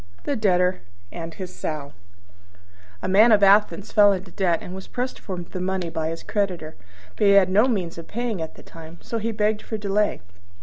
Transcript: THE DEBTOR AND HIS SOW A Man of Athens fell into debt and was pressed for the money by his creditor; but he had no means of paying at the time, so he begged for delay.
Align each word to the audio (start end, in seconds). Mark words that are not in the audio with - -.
THE 0.23 0.35
DEBTOR 0.35 0.81
AND 1.11 1.35
HIS 1.35 1.53
SOW 1.55 1.93
A 3.03 3.07
Man 3.07 3.31
of 3.31 3.43
Athens 3.43 3.91
fell 3.91 4.11
into 4.13 4.31
debt 4.31 4.57
and 4.59 4.73
was 4.73 4.87
pressed 4.87 5.19
for 5.19 5.37
the 5.37 5.61
money 5.61 5.91
by 5.91 6.09
his 6.09 6.23
creditor; 6.23 6.75
but 7.15 7.27
he 7.27 7.33
had 7.33 7.51
no 7.51 7.67
means 7.67 7.99
of 7.99 8.07
paying 8.07 8.41
at 8.41 8.55
the 8.55 8.63
time, 8.63 8.97
so 9.03 9.19
he 9.19 9.31
begged 9.31 9.61
for 9.61 9.77
delay. 9.77 10.21